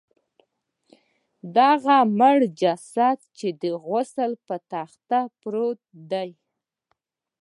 د 1.55 1.55
هغه 1.73 1.95
مړه 2.17 2.47
جسد 2.61 3.19
چې 3.37 3.47
د 3.61 3.63
غسل 3.85 4.31
پر 4.45 4.59
تخت 4.71 4.99
پروت 5.41 5.79
دی. 6.11 6.29